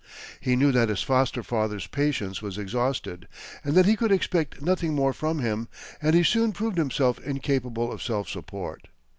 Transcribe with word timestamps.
He 0.39 0.55
knew 0.55 0.71
that 0.71 0.89
his 0.89 1.03
foster 1.03 1.43
father's 1.43 1.85
patience 1.85 2.41
was 2.41 2.57
exhausted, 2.57 3.27
and 3.63 3.75
that 3.75 3.85
he 3.85 3.95
could 3.95 4.11
expect 4.11 4.59
nothing 4.59 4.95
more 4.95 5.13
from 5.13 5.37
him, 5.37 5.67
and 6.01 6.15
he 6.15 6.23
soon 6.23 6.53
proved 6.53 6.79
himself 6.79 7.19
incapable 7.19 7.91
of 7.91 8.01
self 8.01 8.27
support. 8.27 8.87